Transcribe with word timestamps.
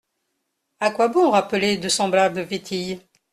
À 0.79 0.89
quoi 0.89 1.09
bon 1.09 1.29
rappeler 1.29 1.77
de 1.77 1.87
semblables 1.87 2.41
vétilles? 2.41 2.99